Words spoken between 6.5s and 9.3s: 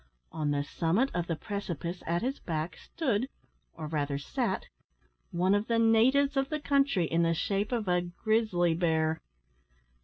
country, in the shape of a grizzly bear.